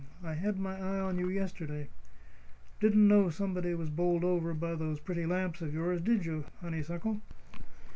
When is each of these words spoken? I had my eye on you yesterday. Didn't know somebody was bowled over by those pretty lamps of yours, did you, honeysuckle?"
I 0.23 0.33
had 0.33 0.57
my 0.57 0.77
eye 0.79 0.99
on 0.99 1.19
you 1.19 1.29
yesterday. 1.29 1.87
Didn't 2.79 3.07
know 3.07 3.29
somebody 3.29 3.75
was 3.75 3.91
bowled 3.91 4.23
over 4.23 4.55
by 4.55 4.73
those 4.73 4.99
pretty 4.99 5.27
lamps 5.27 5.61
of 5.61 5.75
yours, 5.75 6.01
did 6.01 6.25
you, 6.25 6.45
honeysuckle?" 6.59 7.21